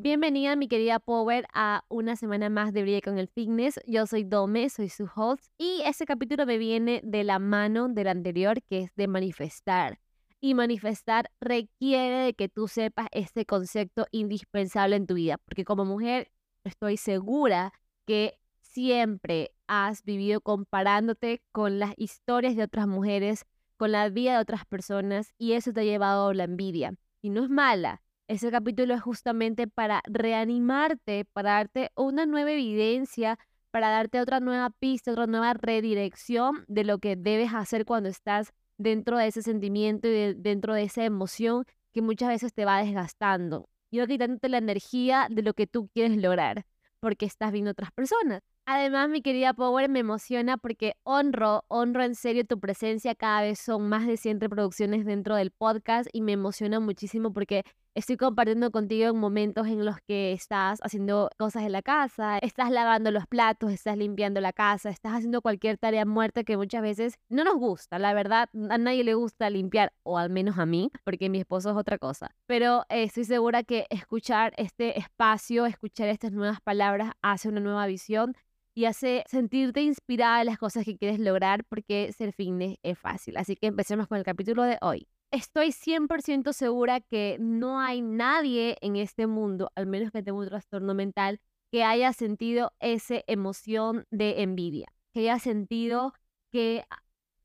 [0.00, 3.80] Bienvenida, mi querida Power, a una semana más de Brille con el Fitness.
[3.84, 8.06] Yo soy Dome, soy su host, y este capítulo me viene de la mano del
[8.06, 9.98] anterior, que es de manifestar.
[10.40, 15.84] Y manifestar requiere de que tú sepas este concepto indispensable en tu vida, porque como
[15.84, 16.30] mujer
[16.62, 17.72] estoy segura
[18.06, 23.46] que siempre has vivido comparándote con las historias de otras mujeres,
[23.76, 26.94] con la vida de otras personas, y eso te ha llevado a la envidia.
[27.20, 33.38] Y no es mala, ese capítulo es justamente para reanimarte, para darte una nueva evidencia,
[33.70, 38.52] para darte otra nueva pista, otra nueva redirección de lo que debes hacer cuando estás
[38.76, 43.68] dentro de ese sentimiento y dentro de esa emoción que muchas veces te va desgastando.
[43.90, 46.66] Y va quitándote la energía de lo que tú quieres lograr,
[47.00, 48.42] porque estás viendo otras personas.
[48.66, 53.14] Además, mi querida Power, me emociona porque honro, honro en serio tu presencia.
[53.14, 57.64] Cada vez son más de 100 reproducciones dentro del podcast y me emociona muchísimo porque
[57.94, 62.70] estoy compartiendo contigo en momentos en los que estás haciendo cosas en la casa, estás
[62.70, 67.18] lavando los platos, estás limpiando la casa, estás haciendo cualquier tarea muerta que muchas veces
[67.28, 67.98] no nos gusta.
[67.98, 71.70] La verdad, a nadie le gusta limpiar, o al menos a mí, porque mi esposo
[71.70, 72.34] es otra cosa.
[72.46, 77.86] Pero eh, estoy segura que escuchar este espacio, escuchar estas nuevas palabras hace una nueva
[77.86, 78.36] visión
[78.74, 83.36] y hace sentirte inspirada en las cosas que quieres lograr porque ser fitness es fácil.
[83.36, 85.08] Así que empecemos con el capítulo de hoy.
[85.30, 90.46] Estoy 100% segura que no hay nadie en este mundo, al menos que tenga un
[90.46, 91.40] trastorno mental,
[91.70, 96.14] que haya sentido esa emoción de envidia, que haya sentido
[96.50, 96.84] que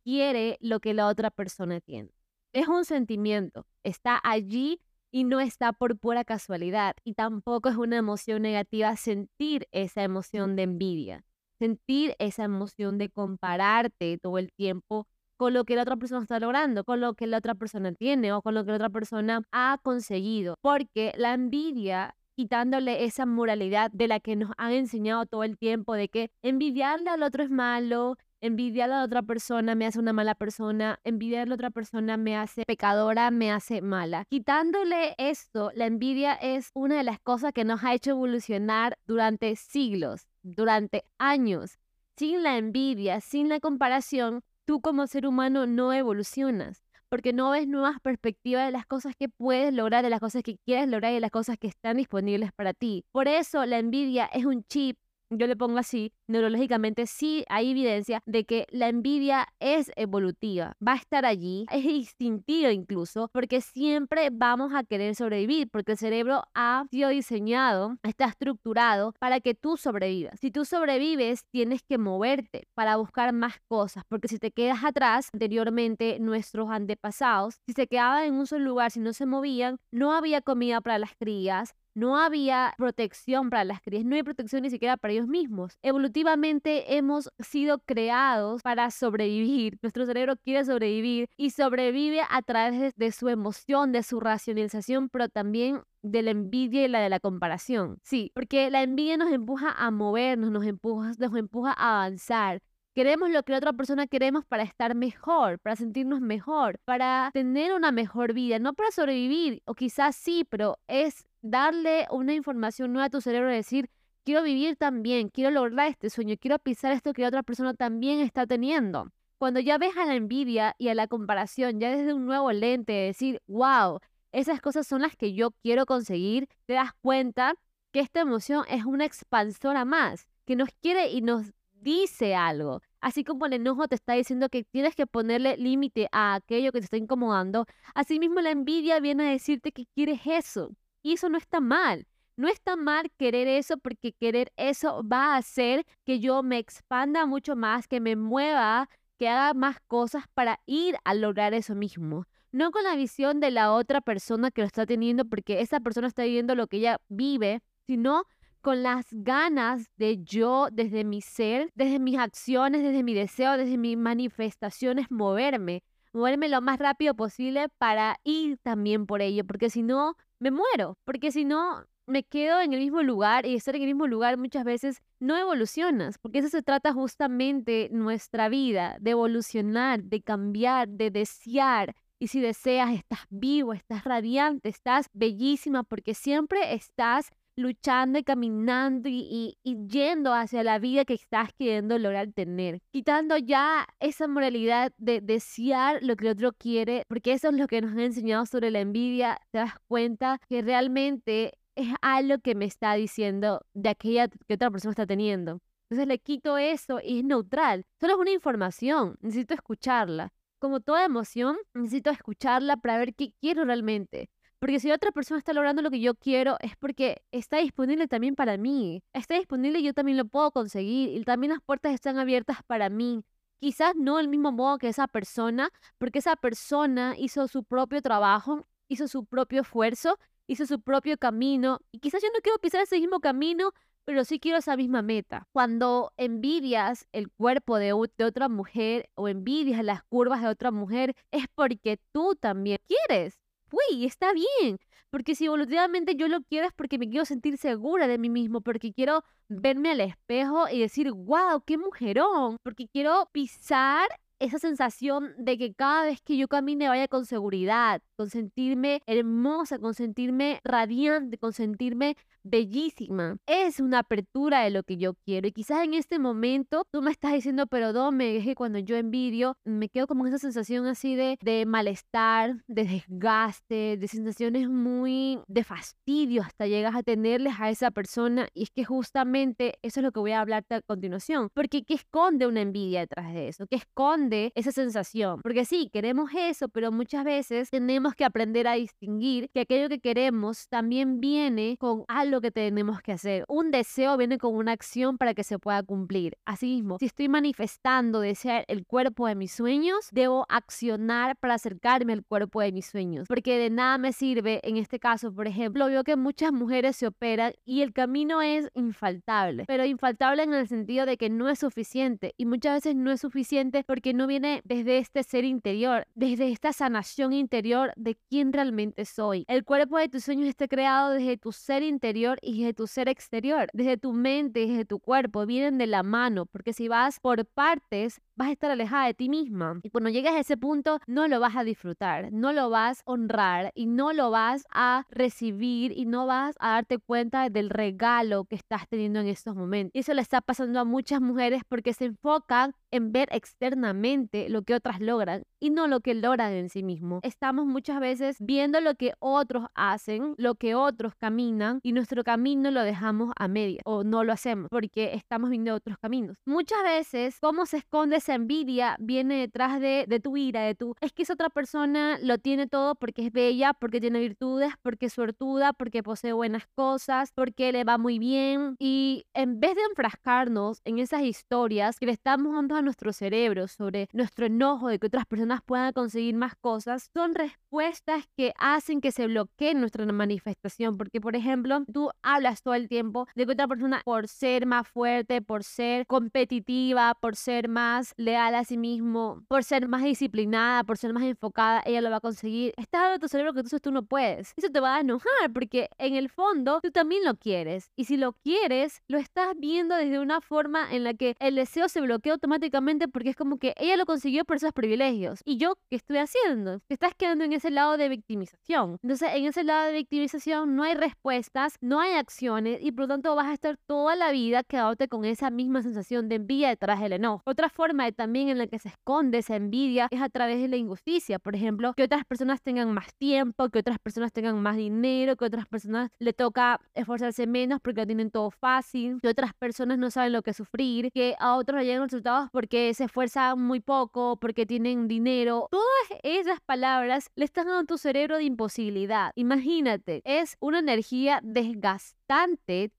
[0.05, 2.11] quiere lo que la otra persona tiene.
[2.53, 4.79] Es un sentimiento, está allí
[5.11, 6.95] y no está por pura casualidad.
[7.03, 11.25] Y tampoco es una emoción negativa sentir esa emoción de envidia,
[11.59, 15.05] sentir esa emoción de compararte todo el tiempo
[15.43, 18.31] con lo que la otra persona está logrando, con lo que la otra persona tiene
[18.31, 20.55] o con lo que la otra persona ha conseguido.
[20.61, 25.95] Porque la envidia quitándole esa moralidad de la que nos han enseñado todo el tiempo
[25.95, 30.13] de que envidiarle al otro es malo, envidiar a la otra persona me hace una
[30.13, 34.23] mala persona, envidiar a la otra persona me hace pecadora, me hace mala.
[34.29, 39.57] Quitándole esto, la envidia es una de las cosas que nos ha hecho evolucionar durante
[39.57, 41.79] siglos, durante años.
[42.15, 47.67] Sin la envidia, sin la comparación, tú como ser humano no evolucionas porque no ves
[47.67, 51.13] nuevas perspectivas de las cosas que puedes lograr, de las cosas que quieres lograr y
[51.13, 53.05] de las cosas que están disponibles para ti.
[53.11, 54.97] Por eso la envidia es un chip
[55.37, 60.93] yo le pongo así, neurológicamente sí hay evidencia de que la envidia es evolutiva, va
[60.93, 66.43] a estar allí, es instintiva incluso, porque siempre vamos a querer sobrevivir, porque el cerebro
[66.53, 70.39] ha sido diseñado, está estructurado para que tú sobrevivas.
[70.39, 75.29] Si tú sobrevives, tienes que moverte para buscar más cosas, porque si te quedas atrás,
[75.33, 80.13] anteriormente nuestros antepasados, si se quedaban en un solo lugar, si no se movían, no
[80.13, 84.69] había comida para las crías, no había protección para las crías, no hay protección ni
[84.69, 85.77] siquiera para ellos mismos.
[85.81, 89.77] Evolutivamente hemos sido creados para sobrevivir.
[89.81, 95.29] Nuestro cerebro quiere sobrevivir y sobrevive a través de su emoción, de su racionalización, pero
[95.29, 97.97] también de la envidia y la de la comparación.
[98.03, 102.61] Sí, porque la envidia nos empuja a movernos, nos empuja, nos empuja a avanzar.
[102.93, 107.73] Queremos lo que la otra persona queremos para estar mejor, para sentirnos mejor, para tener
[107.73, 113.05] una mejor vida, no para sobrevivir, o quizás sí, pero es darle una información nueva
[113.05, 113.89] a tu cerebro y decir,
[114.23, 118.47] quiero vivir también, quiero lograr este sueño, quiero pisar esto que otra persona también está
[118.47, 119.11] teniendo.
[119.37, 122.93] Cuando ya ves a la envidia y a la comparación, ya desde un nuevo lente,
[122.93, 123.99] decir, wow,
[124.31, 127.53] esas cosas son las que yo quiero conseguir, te das cuenta
[127.91, 132.81] que esta emoción es una expansora más, que nos quiere y nos dice algo.
[133.01, 136.79] Así como el enojo te está diciendo que tienes que ponerle límite a aquello que
[136.79, 140.71] te está incomodando, asimismo la envidia viene a decirte que quieres eso.
[141.03, 142.07] Y eso no está mal.
[142.35, 147.27] No está mal querer eso porque querer eso va a hacer que yo me expanda
[147.27, 152.25] mucho más, que me mueva, que haga más cosas para ir a lograr eso mismo.
[152.51, 156.07] No con la visión de la otra persona que lo está teniendo porque esa persona
[156.07, 158.23] está viviendo lo que ella vive, sino
[158.61, 163.77] con las ganas de yo, desde mi ser, desde mis acciones, desde mi deseo, desde
[163.77, 165.83] mis manifestaciones, moverme,
[166.13, 170.97] moverme lo más rápido posible para ir también por ello, porque si no, me muero,
[171.05, 174.37] porque si no, me quedo en el mismo lugar y estar en el mismo lugar
[174.37, 180.89] muchas veces no evolucionas, porque eso se trata justamente nuestra vida, de evolucionar, de cambiar,
[180.89, 181.95] de desear.
[182.19, 189.09] Y si deseas, estás vivo, estás radiante, estás bellísima, porque siempre estás luchando y caminando
[189.09, 192.81] y, yendo hacia la vida que estás queriendo lograr tener.
[192.91, 197.67] Quitando ya esa moralidad de desear lo que el otro quiere, porque eso es lo
[197.67, 202.55] que nos ha enseñado sobre la envidia, te das cuenta que realmente es algo que
[202.55, 205.59] me está diciendo de aquella que otra persona está teniendo.
[205.89, 207.85] Entonces le quito eso y es neutral.
[207.99, 210.33] Solo es una información, necesito escucharla.
[210.59, 214.29] Como toda emoción, necesito escucharla para ver qué quiero realmente.
[214.63, 218.33] Porque si otra persona está logrando lo que yo quiero, es porque está disponible también
[218.33, 219.03] para mí.
[219.11, 221.09] Está disponible y yo también lo puedo conseguir.
[221.09, 223.25] Y también las puertas están abiertas para mí.
[223.59, 228.65] Quizás no el mismo modo que esa persona, porque esa persona hizo su propio trabajo,
[228.87, 230.17] hizo su propio esfuerzo,
[230.47, 231.81] hizo su propio camino.
[231.91, 233.73] Y quizás yo no quiero pisar ese mismo camino,
[234.05, 235.45] pero sí quiero esa misma meta.
[235.51, 237.87] Cuando envidias el cuerpo de,
[238.17, 243.42] de, otra mujer o envidias las curvas de otra mujer, es porque tú también quieres
[243.73, 244.77] uy, está bien.
[245.09, 248.61] Porque si evolutivamente yo lo quiero es porque me quiero sentir segura de mí mismo,
[248.61, 254.09] porque quiero verme al espejo y decir, wow, qué mujerón, porque quiero pisar
[254.39, 259.79] esa sensación de que cada vez que yo camine vaya con seguridad, con sentirme hermosa,
[259.79, 263.37] con sentirme radiante, con sentirme bellísima.
[263.47, 265.47] Es una apertura de lo que yo quiero.
[265.47, 268.95] Y quizás en este momento tú me estás diciendo, pero Dome, es que cuando yo
[268.95, 275.39] envidio, me quedo como esa sensación así de, de malestar, de desgaste, de sensaciones muy
[275.47, 278.47] de fastidio hasta llegas a tenerles a esa persona.
[278.53, 281.49] Y es que justamente eso es lo que voy a hablarte a continuación.
[281.53, 283.65] Porque ¿qué esconde una envidia detrás de eso?
[283.67, 285.41] ¿Qué esconde esa sensación?
[285.41, 289.99] Porque sí, queremos eso, pero muchas veces tenemos que aprender a distinguir que aquello que
[289.99, 293.45] queremos también viene con algo lo que tenemos que hacer.
[293.47, 296.35] Un deseo viene con una acción para que se pueda cumplir.
[296.45, 302.25] Asimismo, si estoy manifestando desear el cuerpo de mis sueños, debo accionar para acercarme al
[302.25, 303.27] cuerpo de mis sueños.
[303.27, 307.05] Porque de nada me sirve, en este caso, por ejemplo, veo que muchas mujeres se
[307.05, 309.65] operan y el camino es infaltable.
[309.67, 312.33] Pero infaltable en el sentido de que no es suficiente.
[312.35, 316.73] Y muchas veces no es suficiente porque no viene desde este ser interior, desde esta
[316.73, 319.45] sanación interior de quién realmente soy.
[319.47, 323.09] El cuerpo de tus sueños está creado desde tu ser interior y de tu ser
[323.09, 327.45] exterior, desde tu mente, desde tu cuerpo, vienen de la mano, porque si vas por
[327.45, 329.79] partes, vas a estar alejada de ti misma.
[329.83, 333.11] Y cuando llegues a ese punto, no lo vas a disfrutar, no lo vas a
[333.11, 338.45] honrar y no lo vas a recibir y no vas a darte cuenta del regalo
[338.45, 339.91] que estás teniendo en estos momentos.
[339.95, 344.61] Y eso le está pasando a muchas mujeres porque se enfocan en ver externamente lo
[344.61, 347.19] que otras logran y no lo que logran en sí mismo.
[347.23, 352.69] Estamos muchas veces viendo lo que otros hacen, lo que otros caminan y nuestro camino
[352.69, 356.37] lo dejamos a media o no lo hacemos porque estamos viendo otros caminos.
[356.45, 358.95] Muchas veces, ¿cómo se esconde esa envidia?
[358.99, 362.67] Viene detrás de, de tu ira, de tu, es que esa otra persona lo tiene
[362.67, 367.71] todo porque es bella, porque tiene virtudes, porque es suertuda, porque posee buenas cosas, porque
[367.71, 372.53] le va muy bien y en vez de enfrascarnos en esas historias que le estamos
[372.53, 377.09] dando a nuestro cerebro sobre nuestro enojo de que otras personas puedan conseguir más cosas,
[377.13, 380.97] son respuestas que hacen que se bloquee nuestra manifestación.
[380.97, 384.87] Porque, por ejemplo, tú hablas todo el tiempo de que otra persona, por ser más
[384.87, 390.83] fuerte, por ser competitiva, por ser más leal a sí mismo, por ser más disciplinada,
[390.83, 392.73] por ser más enfocada, ella lo va a conseguir.
[392.77, 394.53] Estás dando a tu cerebro que entonces tú no puedes.
[394.55, 397.91] Eso te va a enojar porque en el fondo tú también lo quieres.
[397.95, 401.87] Y si lo quieres, lo estás viendo desde una forma en la que el deseo
[401.89, 402.72] se bloquea automáticamente
[403.11, 405.41] porque es como que ella lo consiguió por esos privilegios.
[405.45, 406.79] ¿Y yo qué estoy haciendo?
[406.79, 408.97] Te estás quedando en ese lado de victimización.
[409.03, 413.09] Entonces, en ese lado de victimización no hay respuestas, no hay acciones y por lo
[413.09, 416.99] tanto vas a estar toda la vida quedándote con esa misma sensación de envidia detrás
[416.99, 417.43] del enojo.
[417.45, 420.67] Otra forma de, también en la que se esconde esa envidia es a través de
[420.67, 421.37] la injusticia.
[421.37, 425.45] Por ejemplo, que otras personas tengan más tiempo, que otras personas tengan más dinero, que
[425.45, 430.09] otras personas le toca esforzarse menos porque lo tienen todo fácil, que otras personas no
[430.09, 433.81] saben lo que sufrir, que a otros le llegan resultados por porque se esfuerzan muy
[433.81, 435.67] poco, porque tienen dinero.
[435.69, 439.33] Todas esas palabras le están dando a tu cerebro de imposibilidad.
[439.35, 442.22] Imagínate, es una energía desgastada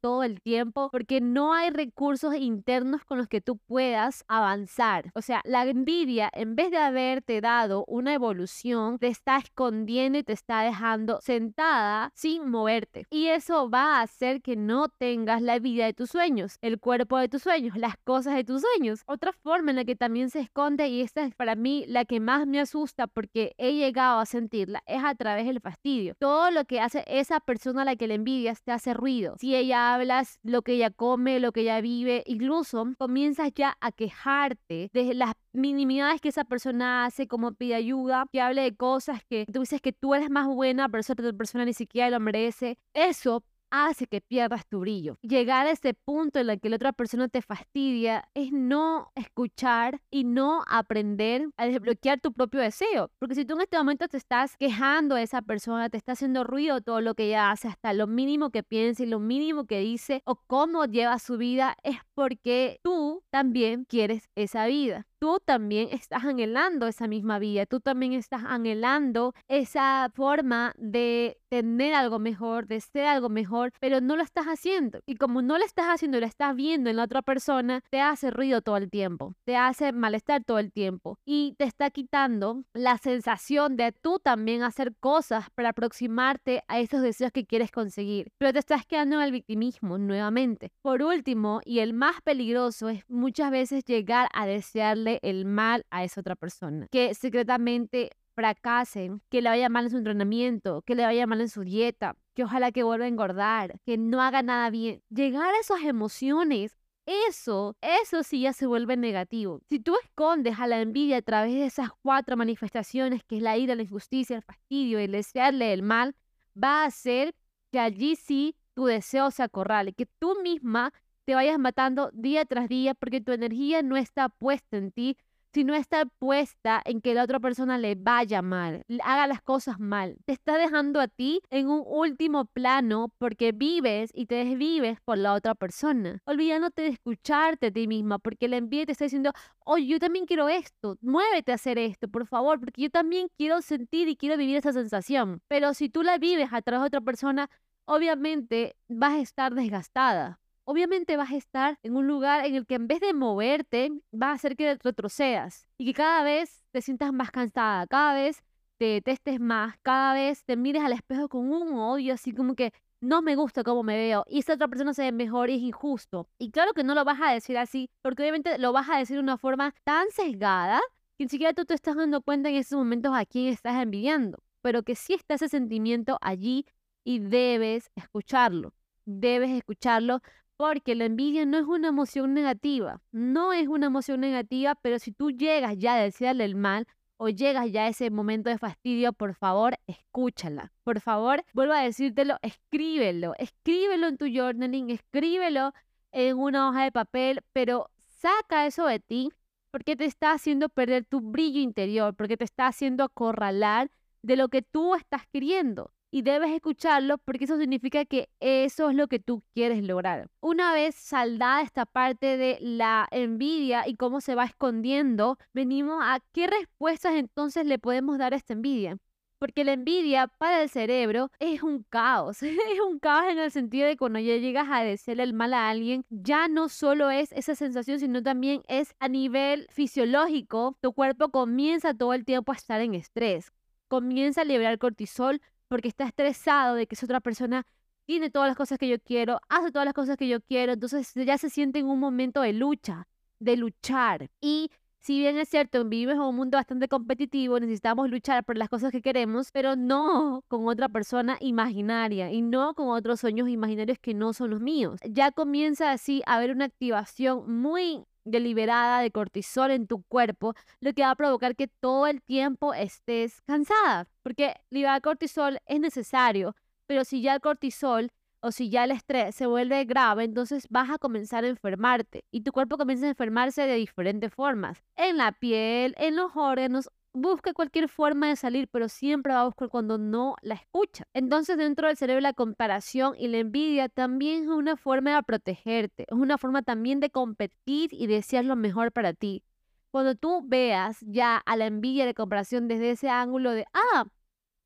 [0.01, 5.11] todo el tiempo porque no hay recursos internos con los que tú puedas avanzar.
[5.15, 10.23] O sea, la envidia, en vez de haberte dado una evolución, te está escondiendo y
[10.23, 13.07] te está dejando sentada sin moverte.
[13.11, 17.19] Y eso va a hacer que no tengas la vida de tus sueños, el cuerpo
[17.19, 19.03] de tus sueños, las cosas de tus sueños.
[19.07, 22.21] Otra forma en la que también se esconde, y esta es para mí la que
[22.21, 26.15] más me asusta porque he llegado a sentirla, es a través del fastidio.
[26.19, 29.55] Todo lo que hace esa persona a la que le envidias te hace ruido si
[29.55, 34.91] ella hablas lo que ella come, lo que ella vive, incluso comienzas ya a quejarte
[34.93, 39.47] de las minimidades que esa persona hace, como pide ayuda, que hable de cosas que
[39.53, 42.79] tú dices que tú eres más buena, pero esa otra persona ni siquiera lo merece.
[42.93, 45.19] Eso hace que pierdas tu brillo.
[45.23, 50.01] Llegar a ese punto en el que la otra persona te fastidia es no escuchar
[50.11, 53.11] y no aprender a desbloquear tu propio deseo.
[53.19, 56.45] Porque si tú en este momento te estás quejando de esa persona, te está haciendo
[56.45, 59.81] ruido todo lo que ella hace, hasta lo mínimo que piensa y lo mínimo que
[59.81, 65.89] dice o cómo lleva su vida, es porque tú también quieres esa vida tú también
[65.91, 72.67] estás anhelando esa misma vida, tú también estás anhelando esa forma de tener algo mejor,
[72.67, 75.01] de ser algo mejor, pero no lo estás haciendo.
[75.07, 78.31] Y como no lo estás haciendo lo estás viendo en la otra persona, te hace
[78.31, 82.99] ruido todo el tiempo, te hace malestar todo el tiempo y te está quitando la
[82.99, 88.53] sensación de tú también hacer cosas para aproximarte a esos deseos que quieres conseguir, pero
[88.53, 90.71] te estás quedando en el victimismo nuevamente.
[90.83, 96.05] Por último, y el más peligroso es muchas veces llegar a desearle el mal a
[96.05, 101.05] esa otra persona, que secretamente fracasen, que le vaya mal en su entrenamiento, que le
[101.05, 104.71] vaya mal en su dieta, que ojalá que vuelva a engordar, que no haga nada
[104.71, 105.03] bien.
[105.09, 109.61] Llegar a esas emociones eso, eso sí ya se vuelve negativo.
[109.69, 113.59] Si tú escondes a la envidia a través de esas cuatro manifestaciones, que es la
[113.59, 116.17] ira, la injusticia, el fastidio el desearle el mal,
[116.57, 117.35] va a hacer
[117.71, 120.93] que allí sí tu deseo se acorrale, que tú misma
[121.25, 125.17] te vayas matando día tras día porque tu energía no está puesta en ti,
[125.55, 130.17] sino está puesta en que la otra persona le vaya mal, haga las cosas mal.
[130.27, 135.17] Te está dejando a ti en un último plano porque vives y te desvives por
[135.17, 139.33] la otra persona, olvidándote de escucharte a ti misma porque la envidia te está diciendo,
[139.65, 143.63] oye, yo también quiero esto, muévete a hacer esto, por favor, porque yo también quiero
[143.63, 145.41] sentir y quiero vivir esa sensación.
[145.47, 147.49] Pero si tú la vives a través de otra persona,
[147.85, 152.75] obviamente vas a estar desgastada obviamente vas a estar en un lugar en el que
[152.75, 157.13] en vez de moverte, va a hacer que retrocedas y que cada vez te sientas
[157.13, 158.43] más cansada, cada vez
[158.79, 162.73] te detestes más, cada vez te mires al espejo con un odio así como que
[163.01, 165.63] no me gusta cómo me veo y esta otra persona se ve mejor y es
[165.63, 166.29] injusto.
[166.39, 169.17] Y claro que no lo vas a decir así, porque obviamente lo vas a decir
[169.17, 170.81] de una forma tan sesgada
[171.19, 174.43] que ni siquiera tú te estás dando cuenta en esos momentos a quién estás envidiando,
[174.63, 176.67] pero que sí está ese sentimiento allí
[177.05, 178.73] y debes escucharlo.
[179.05, 180.21] Debes escucharlo
[180.57, 185.13] porque la envidia no es una emoción negativa, no es una emoción negativa, pero si
[185.13, 189.13] tú llegas ya a desearle el mal o llegas ya a ese momento de fastidio,
[189.13, 190.73] por favor, escúchala.
[190.83, 195.73] Por favor, vuelvo a decírtelo, escríbelo, escríbelo en tu journaling, escríbelo
[196.13, 199.31] en una hoja de papel, pero saca eso de ti
[199.71, 203.91] porque te está haciendo perder tu brillo interior, porque te está haciendo acorralar
[204.23, 208.95] de lo que tú estás queriendo y debes escucharlo porque eso significa que eso es
[208.95, 210.31] lo que tú quieres lograr.
[210.39, 216.21] Una vez saldada esta parte de la envidia y cómo se va escondiendo, venimos a
[216.31, 218.97] qué respuestas entonces le podemos dar a esta envidia.
[219.41, 222.41] Porque la envidia para el cerebro es un caos.
[222.45, 225.69] es un caos en el sentido de cuando ya llegas a decirle el mal a
[225.69, 230.79] alguien, ya no solo es esa sensación, sino también es a nivel fisiológico.
[230.81, 233.51] Tu cuerpo comienza todo el tiempo a estar en estrés.
[233.89, 235.41] Comienza a liberar cortisol,
[235.75, 237.67] porque está estresado de que esa otra persona
[238.05, 241.13] tiene todas las cosas que yo quiero, hace todas las cosas que yo quiero, entonces
[241.15, 243.09] ya se siente en un momento de lucha,
[243.41, 244.31] de luchar.
[244.41, 248.69] Y si bien es cierto, vivimos en un mundo bastante competitivo, necesitamos luchar por las
[248.69, 253.99] cosas que queremos, pero no con otra persona imaginaria y no con otros sueños imaginarios
[253.99, 255.01] que no son los míos.
[255.11, 260.93] Ya comienza así a haber una activación muy deliberada de cortisol en tu cuerpo, lo
[260.93, 266.57] que va a provocar que todo el tiempo estés cansada, porque liberar cortisol es necesario,
[266.87, 270.91] pero si ya el cortisol o si ya el estrés se vuelve grave, entonces vas
[270.91, 275.33] a comenzar a enfermarte y tu cuerpo comienza a enfermarse de diferentes formas, en la
[275.33, 279.97] piel, en los órganos busca cualquier forma de salir, pero siempre va a buscar cuando
[279.97, 281.07] no la escucha.
[281.15, 286.05] Entonces, dentro del cerebro, la comparación y la envidia también es una forma de protegerte,
[286.09, 289.45] es una forma también de competir y desear lo mejor para ti.
[289.91, 294.07] Cuando tú veas ya a la envidia y la comparación desde ese ángulo de, ah,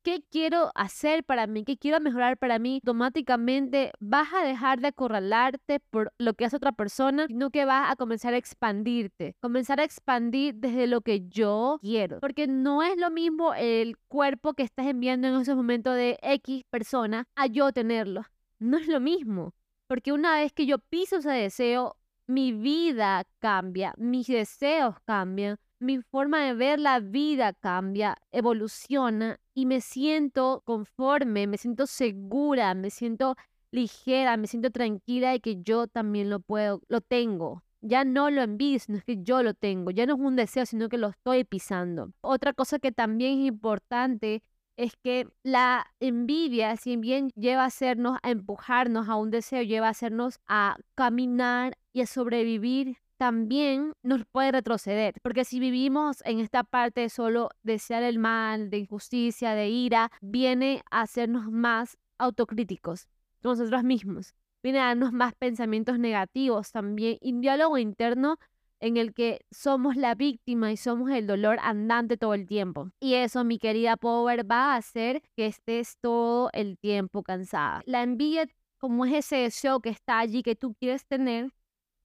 [0.03, 4.87] qué quiero hacer para mí, qué quiero mejorar para mí, automáticamente vas a dejar de
[4.87, 9.79] acorralarte por lo que hace otra persona, sino que vas a comenzar a expandirte, comenzar
[9.79, 14.63] a expandir desde lo que yo quiero, porque no es lo mismo el cuerpo que
[14.63, 18.25] estás enviando en esos momentos de X persona a yo tenerlo,
[18.59, 19.53] no es lo mismo,
[19.87, 26.01] porque una vez que yo piso ese deseo, mi vida cambia, mis deseos cambian, mi
[26.01, 32.89] forma de ver la vida cambia, evoluciona y me siento conforme, me siento segura, me
[32.89, 33.35] siento
[33.71, 37.63] ligera, me siento tranquila de que yo también lo puedo, lo tengo.
[37.81, 39.91] Ya no lo envidio, sino que yo lo tengo.
[39.91, 42.11] Ya no es un deseo, sino que lo estoy pisando.
[42.21, 44.43] Otra cosa que también es importante
[44.75, 49.87] es que la envidia, si bien lleva a hacernos, a empujarnos a un deseo, lleva
[49.87, 55.15] a hacernos a caminar y a sobrevivir, también nos puede retroceder.
[55.21, 60.09] Porque si vivimos en esta parte de solo desear el mal, de injusticia, de ira,
[60.21, 63.09] viene a hacernos más autocríticos
[63.43, 64.33] nosotros mismos.
[64.63, 68.37] Viene a darnos más pensamientos negativos también y un diálogo interno
[68.79, 72.89] en el que somos la víctima y somos el dolor andante todo el tiempo.
[73.01, 77.81] Y eso, mi querida Power, va a hacer que estés todo el tiempo cansada.
[77.85, 78.47] La envidia,
[78.77, 81.51] como es ese deseo que está allí que tú quieres tener,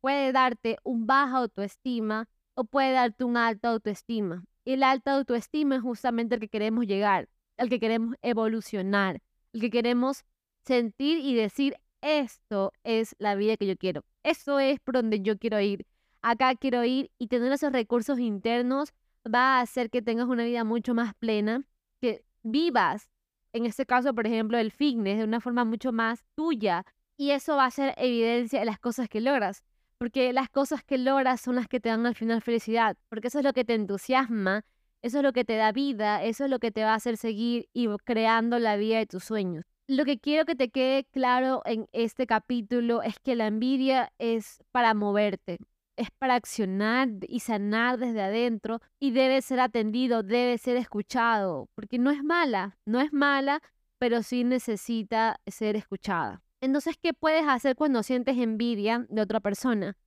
[0.05, 4.45] puede darte un baja autoestima o puede darte un alta autoestima.
[4.63, 9.23] Y el alta autoestima es justamente el que queremos llegar, el que queremos evolucionar,
[9.55, 10.27] el que queremos
[10.61, 15.39] sentir y decir, esto es la vida que yo quiero, eso es por donde yo
[15.39, 15.87] quiero ir
[16.21, 18.93] acá quiero ir y tener esos recursos internos
[19.27, 21.65] va a hacer que tengas una vida mucho más plena,
[22.01, 23.11] que vivas,
[23.55, 26.85] en este caso, por ejemplo, el fitness de una forma mucho más tuya
[27.17, 29.63] y eso va a ser evidencia de las cosas que logras,
[30.05, 33.39] porque las cosas que logras son las que te dan al final felicidad, porque eso
[33.39, 34.63] es lo que te entusiasma,
[35.01, 37.17] eso es lo que te da vida, eso es lo que te va a hacer
[37.17, 39.65] seguir y creando la vida de tus sueños.
[39.87, 44.63] Lo que quiero que te quede claro en este capítulo es que la envidia es
[44.73, 45.57] para moverte,
[45.97, 51.99] es para accionar y sanar desde adentro y debe ser atendido, debe ser escuchado, porque
[51.99, 53.63] no es mala, no es mala,
[53.97, 56.43] pero sí necesita ser escuchada.
[56.65, 59.99] Entonces, ¿qué puedes hacer cuando sientes envidia de otra persona?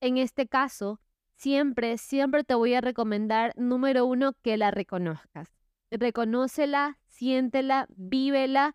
[0.00, 0.98] En este caso,
[1.34, 5.52] siempre, siempre te voy a recomendar, número uno, que la reconozcas.
[5.90, 8.74] Reconócela, siéntela, vívela,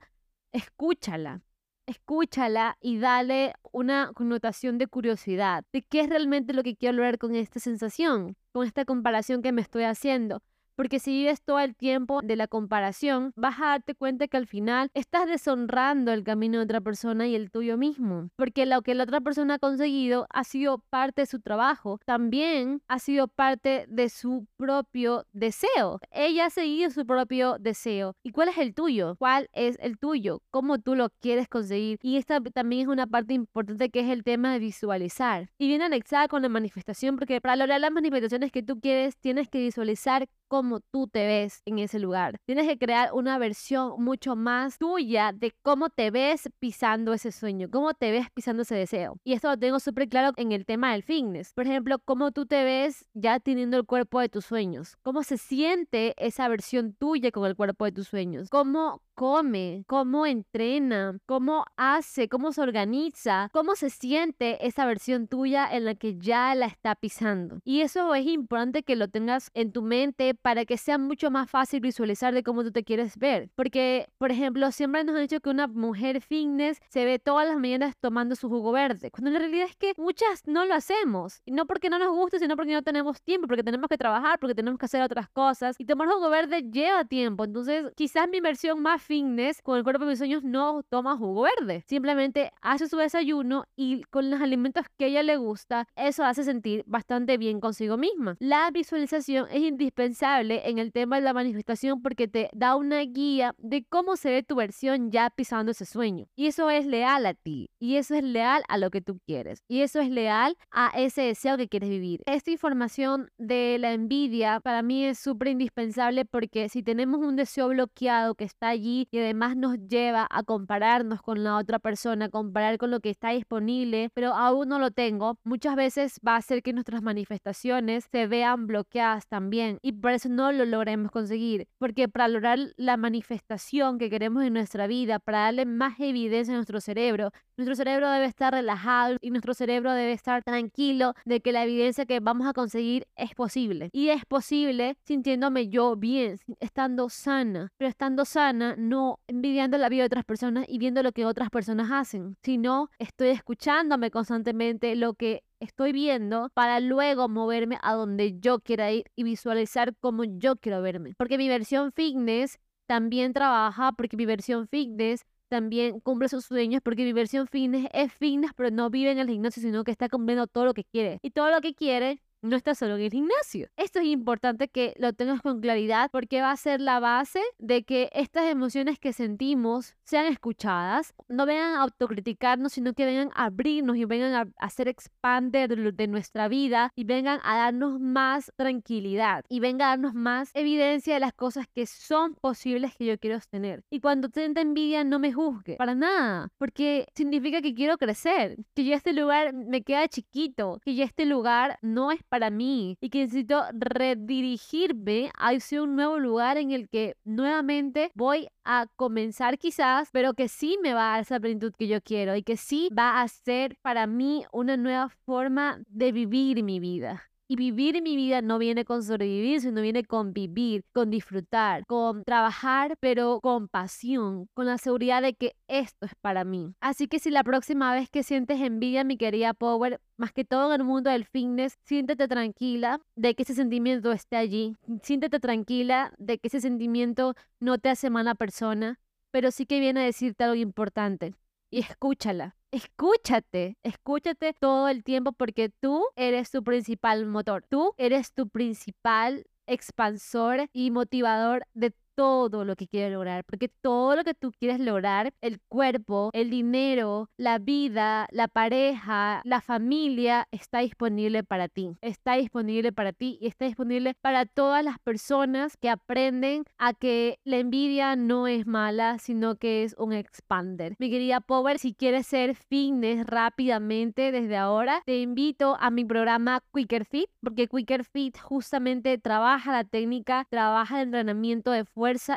[0.51, 1.41] escúchala
[1.87, 7.17] escúchala y dale una connotación de curiosidad, de qué es realmente lo que quiero lograr
[7.17, 10.41] con esta sensación, con esta comparación que me estoy haciendo.
[10.75, 14.47] Porque si vives todo el tiempo de la comparación, vas a darte cuenta que al
[14.47, 18.29] final estás deshonrando el camino de otra persona y el tuyo mismo.
[18.35, 22.81] Porque lo que la otra persona ha conseguido ha sido parte de su trabajo, también
[22.87, 25.99] ha sido parte de su propio deseo.
[26.11, 28.15] Ella ha seguido su propio deseo.
[28.23, 29.15] ¿Y cuál es el tuyo?
[29.17, 30.41] ¿Cuál es el tuyo?
[30.51, 31.99] ¿Cómo tú lo quieres conseguir?
[32.01, 35.49] Y esta también es una parte importante que es el tema de visualizar.
[35.57, 39.49] Y viene anexada con la manifestación porque para lograr las manifestaciones que tú quieres tienes
[39.49, 42.35] que visualizar cómo tú te ves en ese lugar.
[42.45, 47.69] Tienes que crear una versión mucho más tuya de cómo te ves pisando ese sueño,
[47.71, 49.15] cómo te ves pisando ese deseo.
[49.23, 51.53] Y esto lo tengo súper claro en el tema del fitness.
[51.53, 54.97] Por ejemplo, cómo tú te ves ya teniendo el cuerpo de tus sueños.
[55.03, 58.49] Cómo se siente esa versión tuya con el cuerpo de tus sueños.
[58.49, 65.69] Cómo come, cómo entrena, cómo hace, cómo se organiza, cómo se siente esa versión tuya
[65.71, 67.59] en la que ya la está pisando.
[67.63, 71.49] Y eso es importante que lo tengas en tu mente para que sea mucho más
[71.49, 73.49] fácil visualizar de cómo tú te quieres ver.
[73.55, 77.57] Porque, por ejemplo, siempre nos han dicho que una mujer fitness se ve todas las
[77.57, 81.41] mañanas tomando su jugo verde, cuando la realidad es que muchas no lo hacemos.
[81.45, 84.39] Y no porque no nos guste, sino porque no tenemos tiempo, porque tenemos que trabajar,
[84.39, 85.75] porque tenemos que hacer otras cosas.
[85.79, 87.43] Y tomar jugo verde lleva tiempo.
[87.43, 91.43] Entonces, quizás mi versión más fitness con el cuerpo de mis sueños no toma jugo
[91.43, 91.83] verde.
[91.87, 96.43] Simplemente hace su desayuno y con los alimentos que a ella le gusta, eso hace
[96.43, 98.35] sentir bastante bien consigo misma.
[98.39, 103.53] La visualización es indispensable en el tema de la manifestación porque te da una guía
[103.57, 106.27] de cómo se ve tu versión ya pisando ese sueño.
[106.35, 107.69] Y eso es leal a ti.
[107.79, 109.63] Y eso es leal a lo que tú quieres.
[109.67, 112.21] Y eso es leal a ese deseo que quieres vivir.
[112.25, 117.69] Esta información de la envidia para mí es súper indispensable porque si tenemos un deseo
[117.69, 122.77] bloqueado que está allí y además nos lleva a compararnos con la otra persona, comparar
[122.77, 126.63] con lo que está disponible, pero aún no lo tengo, muchas veces va a hacer
[126.63, 132.27] que nuestras manifestaciones se vean bloqueadas también y por no lo logremos conseguir, porque para
[132.27, 137.31] lograr la manifestación que queremos en nuestra vida, para darle más evidencia a nuestro cerebro,
[137.57, 142.05] nuestro cerebro debe estar relajado y nuestro cerebro debe estar tranquilo de que la evidencia
[142.05, 143.89] que vamos a conseguir es posible.
[143.93, 150.03] Y es posible sintiéndome yo bien, estando sana, pero estando sana no envidiando la vida
[150.03, 155.13] de otras personas y viendo lo que otras personas hacen, sino estoy escuchándome constantemente lo
[155.13, 160.57] que estoy viendo para luego moverme a donde yo quiera ir y visualizar cómo yo
[160.57, 161.13] quiero verme.
[161.17, 167.03] Porque mi versión fitness también trabaja, porque mi versión fitness también cumple sus sueños, porque
[167.03, 170.47] mi versión fitness es fitness, pero no vive en el gimnasio, sino que está cumpliendo
[170.47, 171.19] todo lo que quiere.
[171.21, 173.69] Y todo lo que quiere no estás solo en el gimnasio.
[173.77, 177.83] Esto es importante que lo tengas con claridad porque va a ser la base de
[177.83, 183.45] que estas emociones que sentimos sean escuchadas, no vengan a autocriticarnos, sino que vengan a
[183.45, 189.45] abrirnos y vengan a hacer expander de nuestra vida y vengan a darnos más tranquilidad
[189.47, 193.39] y vengan a darnos más evidencia de las cosas que son posibles que yo quiero
[193.49, 193.83] tener.
[193.89, 198.83] Y cuando sienta envidia, no me juzgue, para nada, porque significa que quiero crecer, que
[198.83, 203.09] ya este lugar me queda chiquito, que ya este lugar no es para mí y
[203.09, 210.07] que necesito redirigirme hacia un nuevo lugar en el que nuevamente voy a comenzar quizás,
[210.13, 212.89] pero que sí me va a dar esa plenitud que yo quiero y que sí
[212.97, 217.30] va a ser para mí una nueva forma de vivir mi vida.
[217.51, 222.23] Y vivir mi vida no viene con sobrevivir, sino viene con vivir, con disfrutar, con
[222.23, 226.73] trabajar, pero con pasión, con la seguridad de que esto es para mí.
[226.79, 230.73] Así que si la próxima vez que sientes envidia, mi querida Power, más que todo
[230.73, 234.77] en el mundo del fitness, siéntete tranquila de que ese sentimiento esté allí.
[235.03, 238.97] Siéntete tranquila de que ese sentimiento no te hace mala persona,
[239.29, 241.33] pero sí que viene a decirte algo importante.
[241.71, 248.33] Y escúchala escúchate, escúchate todo el tiempo porque tú eres tu principal motor, tú eres
[248.33, 254.35] tu principal expansor y motivador de todo lo que quieres lograr, porque todo lo que
[254.35, 261.43] tú quieres lograr, el cuerpo, el dinero, la vida, la pareja, la familia, está disponible
[261.43, 261.97] para ti.
[262.01, 267.39] Está disponible para ti y está disponible para todas las personas que aprenden a que
[267.43, 270.93] la envidia no es mala, sino que es un expander.
[270.99, 276.61] Mi querida Power, si quieres ser fitness rápidamente desde ahora, te invito a mi programa
[276.71, 281.83] Quicker Fit, porque Quicker Fit justamente trabaja la técnica, trabaja el entrenamiento de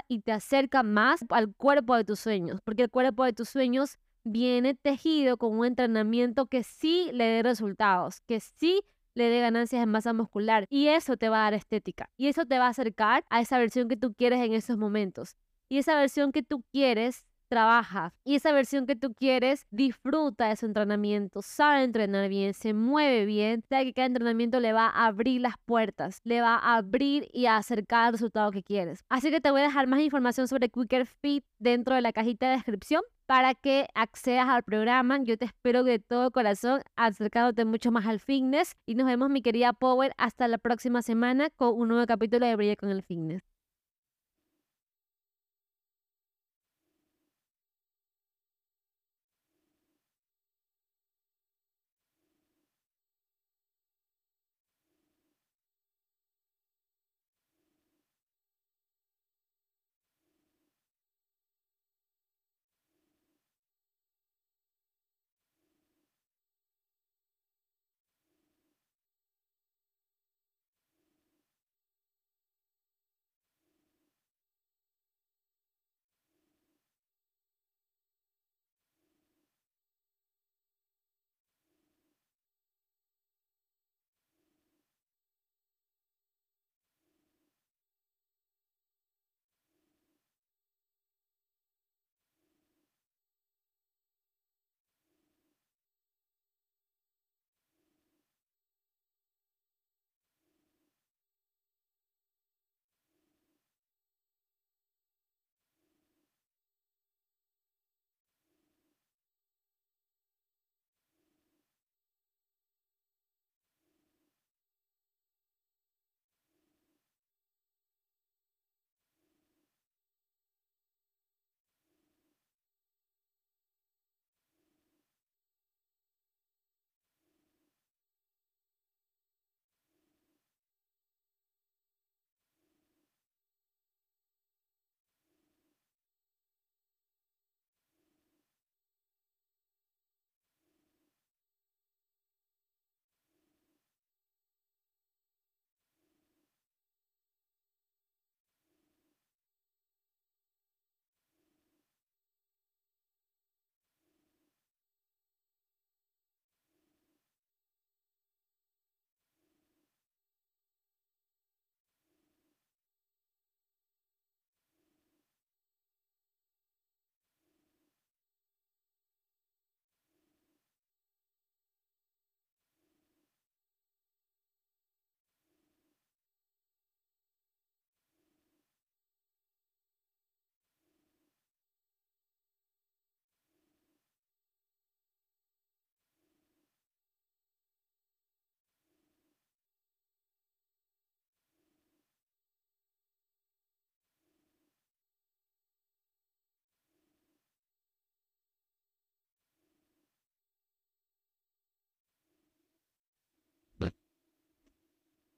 [0.08, 3.98] y te acerca más al cuerpo de tus sueños, porque el cuerpo de tus sueños
[4.24, 8.82] viene tejido con un entrenamiento que sí le dé resultados, que sí
[9.14, 12.46] le dé ganancias en masa muscular y eso te va a dar estética y eso
[12.46, 15.37] te va a acercar a esa versión que tú quieres en esos momentos.
[15.68, 20.57] Y esa versión que tú quieres trabaja y esa versión que tú quieres disfruta de
[20.57, 25.07] su entrenamiento, sabe entrenar bien, se mueve bien, sabe que cada entrenamiento le va a
[25.07, 29.04] abrir las puertas, le va a abrir y a acercar al resultado que quieres.
[29.09, 32.46] Así que te voy a dejar más información sobre Quicker Fit dentro de la cajita
[32.46, 35.22] de descripción para que accedas al programa.
[35.22, 39.42] Yo te espero de todo corazón acercándote mucho más al fitness y nos vemos mi
[39.42, 43.54] querida Power hasta la próxima semana con un nuevo capítulo de Brilla con el Fitness.